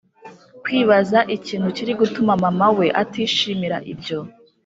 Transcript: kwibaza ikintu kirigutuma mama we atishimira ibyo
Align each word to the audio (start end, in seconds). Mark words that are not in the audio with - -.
kwibaza 0.63 1.19
ikintu 1.35 1.67
kirigutuma 1.77 2.33
mama 2.43 2.67
we 2.77 2.87
atishimira 3.01 3.77
ibyo 3.91 4.19